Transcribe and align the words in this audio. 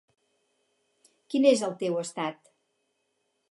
Quins 1.33 1.51
és 1.51 1.63
el 1.69 1.77
teu 1.85 2.01
estat? 2.07 2.53